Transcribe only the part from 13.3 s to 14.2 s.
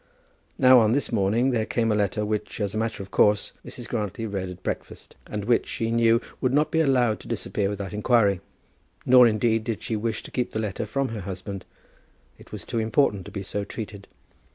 be so treated.